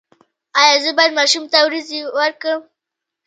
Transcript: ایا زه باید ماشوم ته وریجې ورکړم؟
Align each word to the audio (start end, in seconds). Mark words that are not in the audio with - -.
ایا 0.59 0.75
زه 0.83 0.91
باید 0.97 1.17
ماشوم 1.19 1.43
ته 1.51 1.57
وریجې 1.65 1.99
ورکړم؟ 2.19 2.61